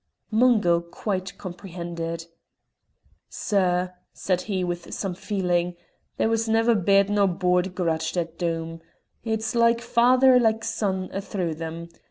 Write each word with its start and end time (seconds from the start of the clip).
Mungo 0.31 0.79
quite 0.81 1.37
comprehended. 1.37 2.25
"Sir," 3.29 3.93
said 4.11 4.41
he, 4.49 4.63
with 4.63 4.91
some 4.95 5.13
feeling, 5.13 5.75
"there 6.17 6.27
was 6.27 6.49
never 6.49 6.73
bed 6.73 7.07
nor 7.11 7.27
board 7.27 7.75
grudged 7.75 8.17
at 8.17 8.35
Doom. 8.39 8.81
It's 9.23 9.53
like 9.53 9.79
father 9.79 10.39
like 10.39 10.63
son 10.63 11.11
a' 11.13 11.21
through 11.21 11.53
them. 11.53 11.87